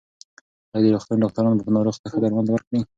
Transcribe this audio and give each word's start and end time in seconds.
ایا 0.73 0.79
د 0.83 0.85
روغتون 0.93 1.17
ډاکټران 1.23 1.53
به 1.65 1.71
ناروغ 1.75 1.95
ته 2.01 2.07
ښه 2.11 2.19
درمل 2.21 2.47
ورکړي؟ 2.51 2.79